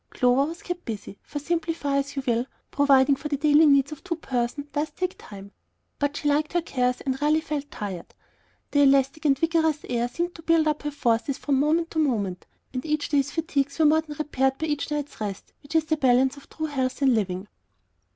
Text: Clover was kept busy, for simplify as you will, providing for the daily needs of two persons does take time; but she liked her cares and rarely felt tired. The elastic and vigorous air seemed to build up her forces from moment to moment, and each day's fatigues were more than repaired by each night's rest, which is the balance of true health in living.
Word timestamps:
Clover 0.09 0.45
was 0.47 0.63
kept 0.63 0.83
busy, 0.83 1.19
for 1.21 1.37
simplify 1.37 1.97
as 1.97 2.15
you 2.15 2.23
will, 2.25 2.47
providing 2.71 3.15
for 3.15 3.27
the 3.27 3.37
daily 3.37 3.67
needs 3.67 3.91
of 3.91 4.03
two 4.03 4.15
persons 4.15 4.65
does 4.73 4.89
take 4.89 5.13
time; 5.15 5.51
but 5.99 6.17
she 6.17 6.27
liked 6.27 6.53
her 6.53 6.61
cares 6.63 7.01
and 7.01 7.21
rarely 7.21 7.39
felt 7.39 7.69
tired. 7.69 8.15
The 8.71 8.81
elastic 8.81 9.25
and 9.25 9.37
vigorous 9.37 9.85
air 9.87 10.07
seemed 10.07 10.33
to 10.33 10.41
build 10.41 10.67
up 10.67 10.81
her 10.81 10.89
forces 10.89 11.37
from 11.37 11.59
moment 11.59 11.91
to 11.91 11.99
moment, 11.99 12.47
and 12.73 12.83
each 12.83 13.09
day's 13.09 13.29
fatigues 13.29 13.77
were 13.77 13.85
more 13.85 14.01
than 14.01 14.15
repaired 14.17 14.57
by 14.57 14.65
each 14.65 14.89
night's 14.89 15.21
rest, 15.21 15.53
which 15.61 15.75
is 15.75 15.85
the 15.85 15.97
balance 15.97 16.35
of 16.35 16.49
true 16.49 16.65
health 16.65 17.03
in 17.03 17.13
living. 17.13 17.47